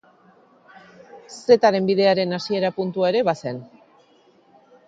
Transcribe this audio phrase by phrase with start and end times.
[1.55, 3.61] Zetaren Bidearen hasiera puntua ere bazen.